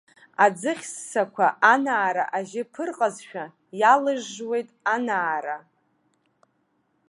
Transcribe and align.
Аӡыхь 0.45 0.85
ссақәа, 0.91 1.47
анаара 1.73 2.25
ажьы 2.37 2.63
ԥырҟазшәа, 2.71 3.45
иалыжжуеит 3.79 4.69
анаара. 4.93 5.57